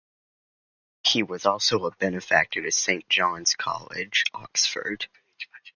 He 1.03 1.21
was 1.21 1.45
also 1.45 1.85
a 1.85 1.91
benefactor 1.95 2.63
to 2.63 2.71
Saint 2.71 3.07
John's 3.07 3.53
College, 3.53 4.23
Oxford. 4.33 5.05